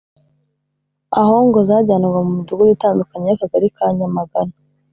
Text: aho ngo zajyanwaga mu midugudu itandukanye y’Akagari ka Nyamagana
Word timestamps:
aho 1.19 1.35
ngo 1.47 1.59
zajyanwaga 1.67 2.19
mu 2.25 2.31
midugudu 2.37 2.71
itandukanye 2.75 3.25
y’Akagari 3.27 3.67
ka 3.75 3.85
Nyamagana 3.97 4.53